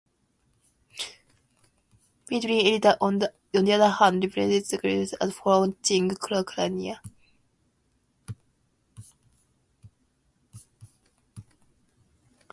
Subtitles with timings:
[2.27, 6.99] Pliny the Elder, on the other hand, represents the "Cassiterides" as fronting Celtiberia.